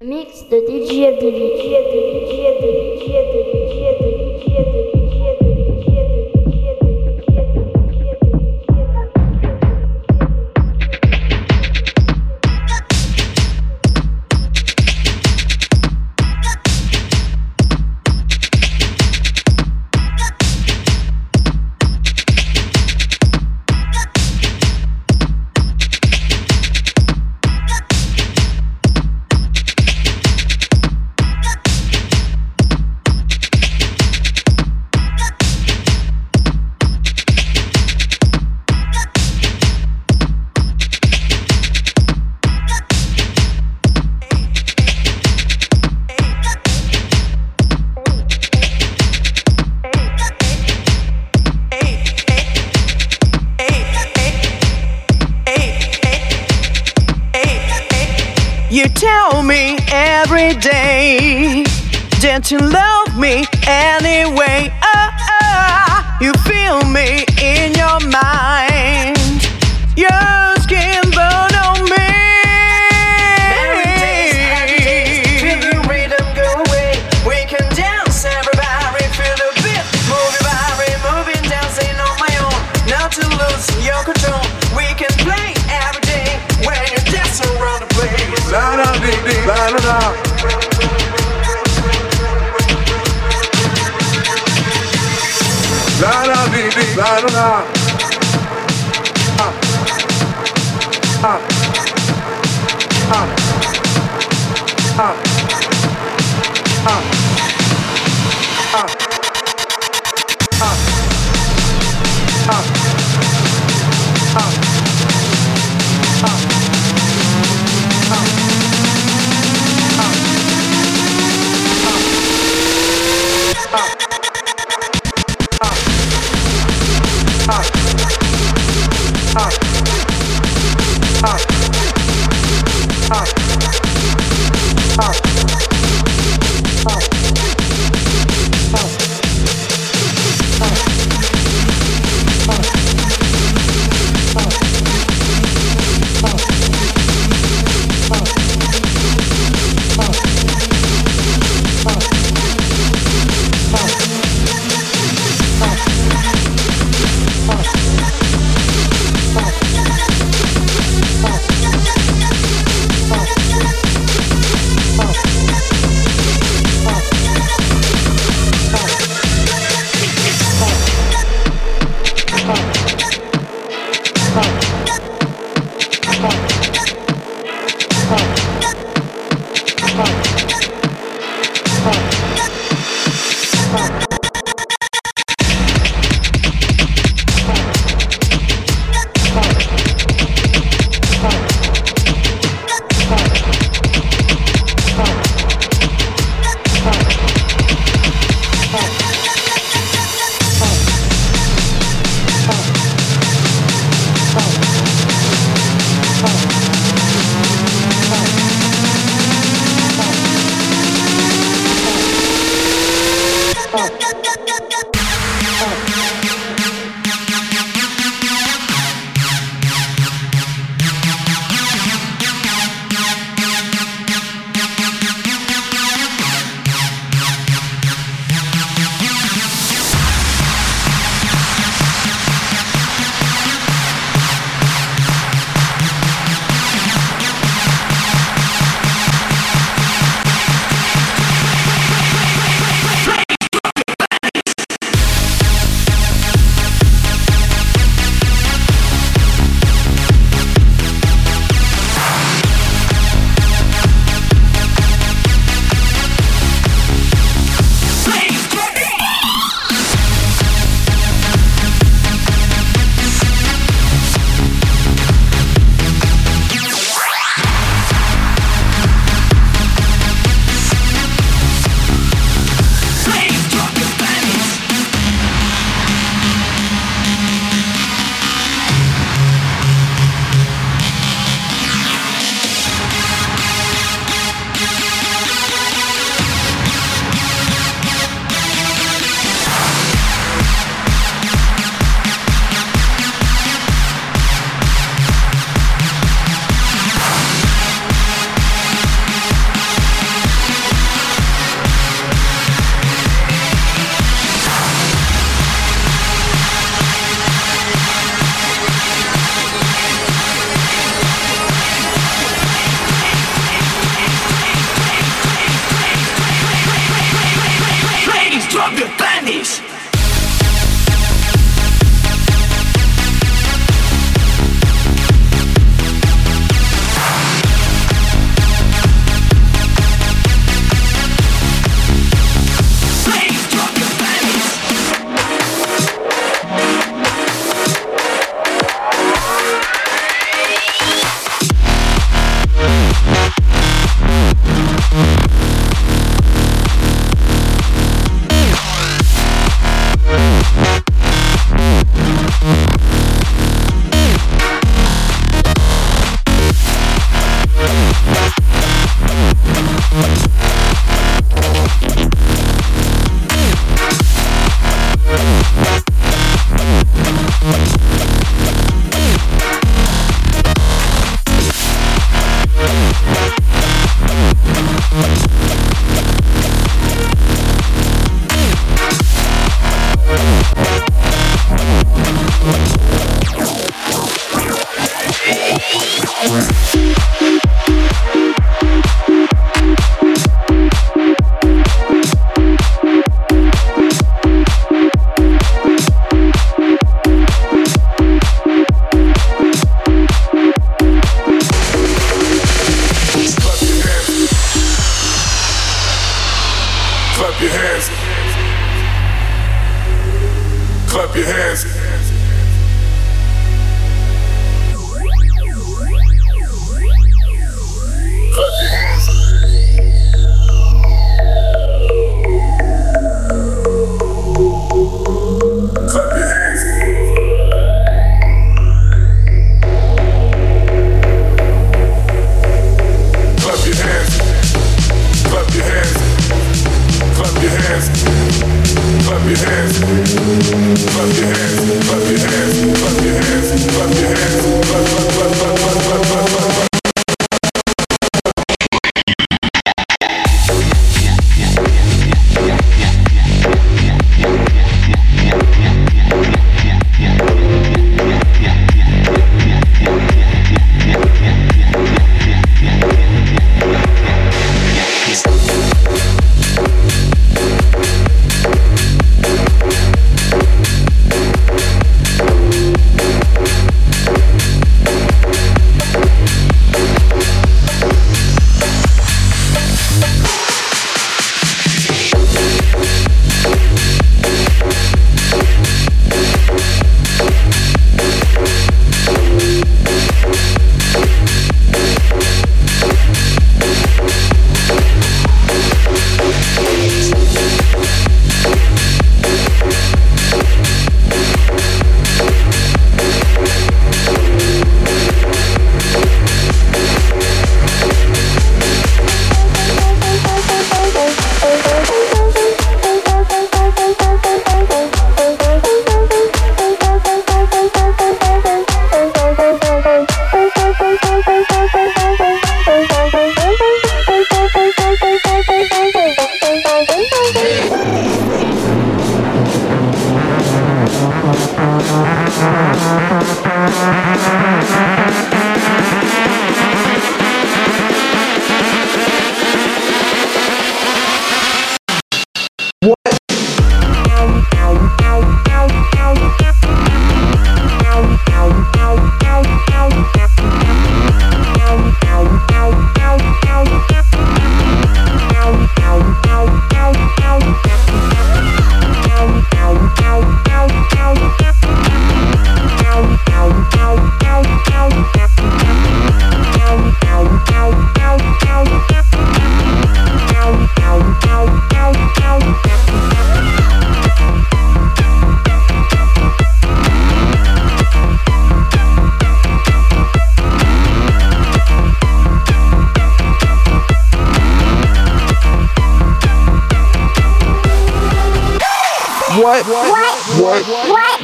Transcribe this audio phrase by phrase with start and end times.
[0.00, 2.47] Mix de DJ You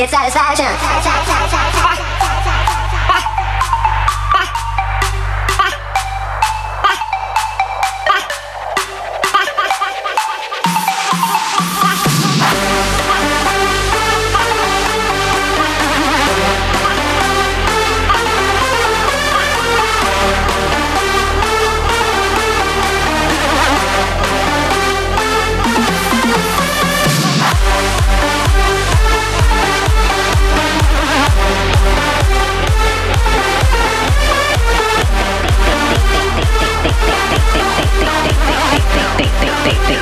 [0.00, 0.64] 别再筛选。
[0.78, 2.09] 猜猜猜猜猜猜猜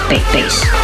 [0.08, 0.77] bass.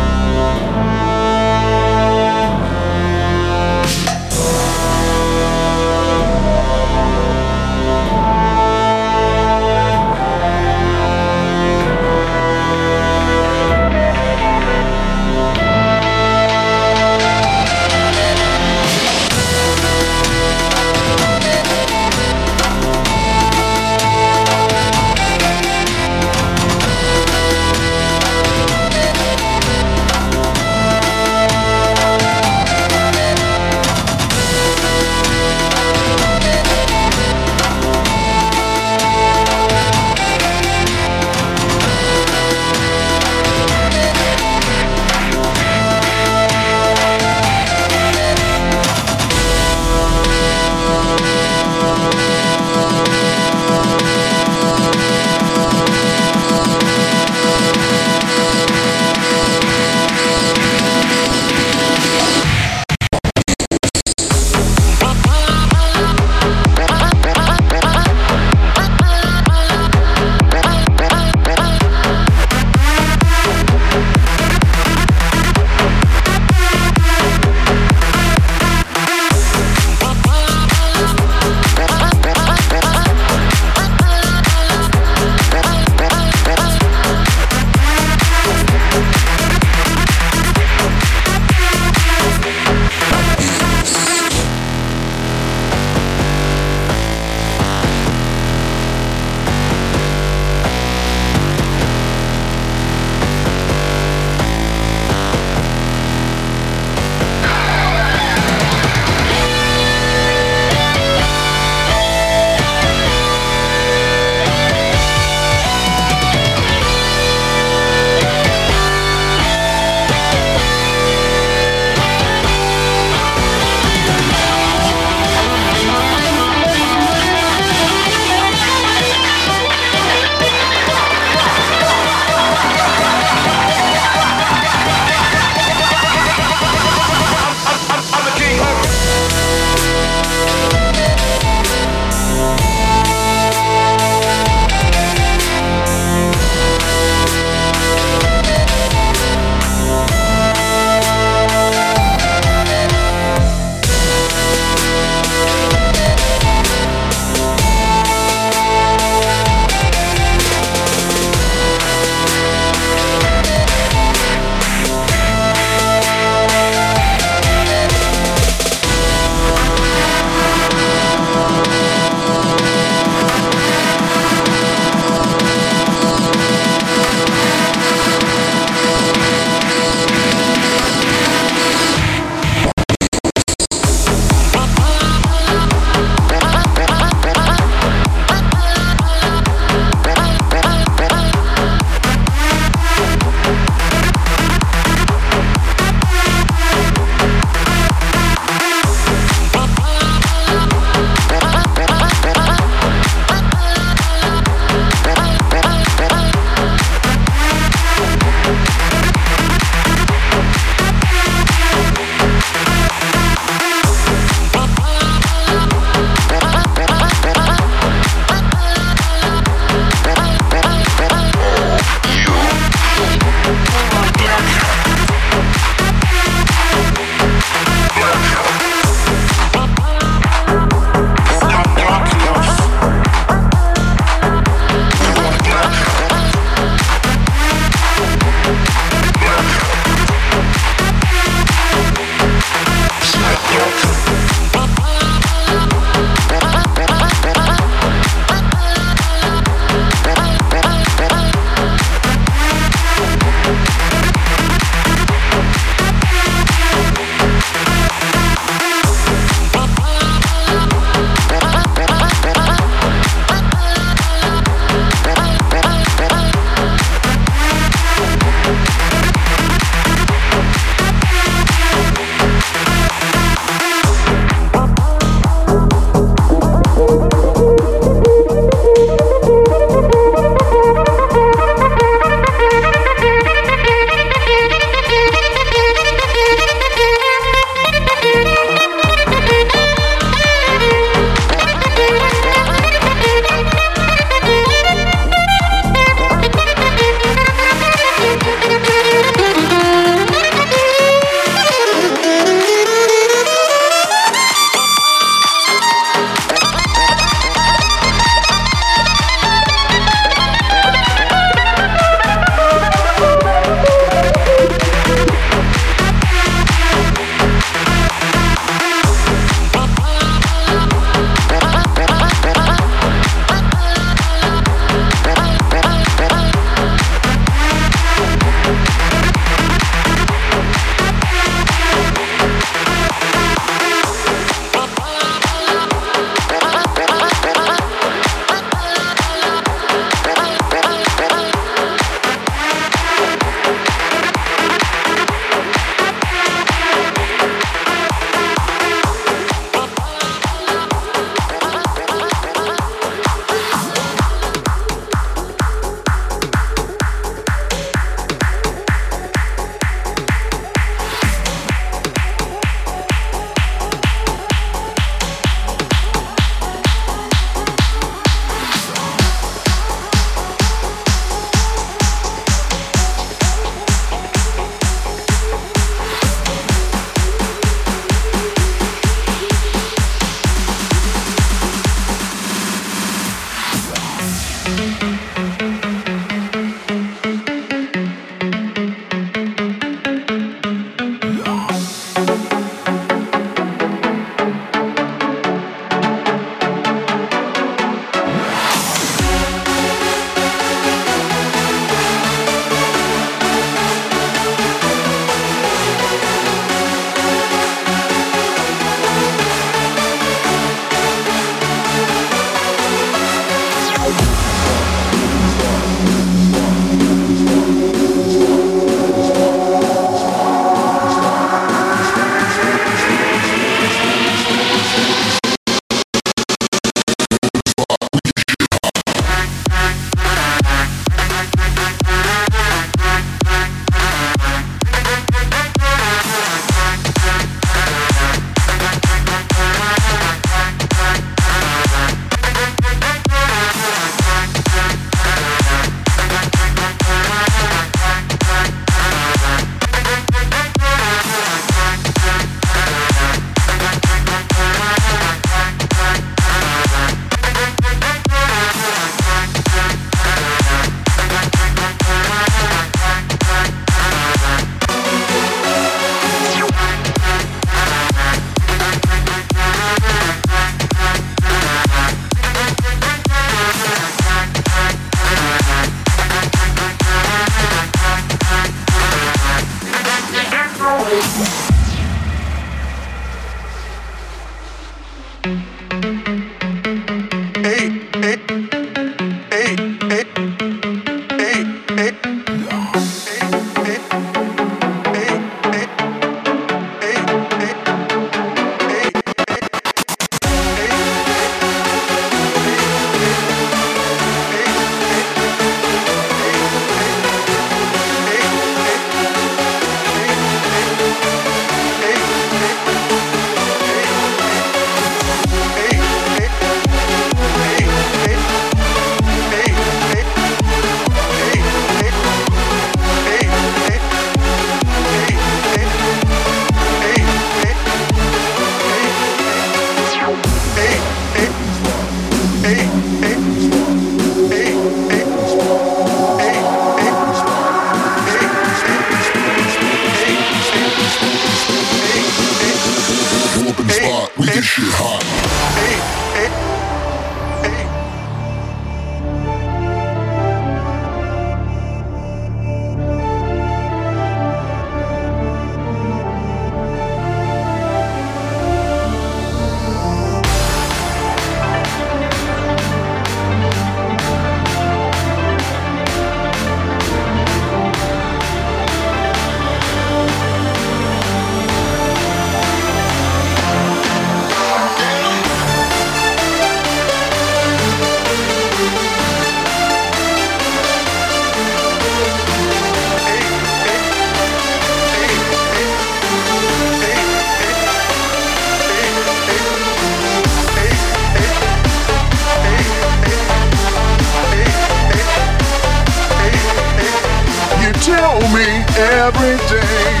[599.15, 600.00] Every day